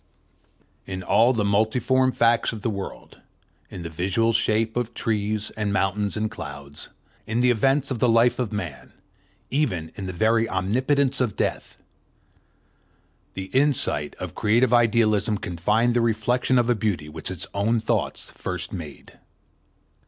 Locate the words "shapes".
4.33-4.75